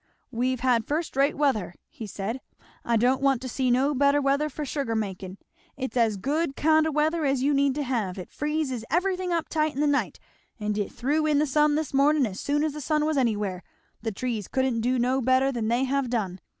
"We've 0.31 0.61
had 0.61 0.87
first 0.87 1.15
rate 1.15 1.37
weather," 1.37 1.75
he 1.87 2.07
said; 2.07 2.41
"I 2.83 2.97
don't 2.97 3.21
want 3.21 3.39
to 3.43 3.47
see 3.47 3.69
no 3.69 3.93
better 3.93 4.19
weather 4.19 4.49
for 4.49 4.65
sugar 4.65 4.95
makin'; 4.95 5.37
it's 5.77 5.95
as 5.95 6.17
good 6.17 6.55
kind 6.55 6.87
o' 6.87 6.91
weather 6.91 7.23
as 7.23 7.43
you 7.43 7.53
need 7.53 7.75
to 7.75 7.83
have. 7.83 8.17
It 8.17 8.31
friz 8.31 8.83
everythin' 8.89 9.31
up 9.31 9.47
tight 9.47 9.75
in 9.75 9.79
the 9.79 9.85
night, 9.85 10.19
and 10.59 10.75
it 10.75 10.91
thew 10.91 11.27
in 11.27 11.37
the 11.37 11.45
sun 11.45 11.75
this 11.75 11.93
mornin' 11.93 12.25
as 12.25 12.39
soon 12.39 12.63
as 12.63 12.73
the 12.73 12.81
sun 12.81 13.05
was 13.05 13.15
anywhere; 13.15 13.61
the 14.01 14.11
trees 14.11 14.47
couldn't 14.47 14.81
do 14.81 14.97
no 14.97 15.21
better 15.21 15.51
than 15.51 15.67
they 15.67 15.83
have 15.83 16.09
done. 16.09 16.39